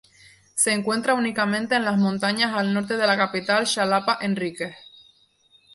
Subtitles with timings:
[0.55, 4.75] Se encuentra únicamente en las montañas al norte de la capital Xalapa-Enríquez.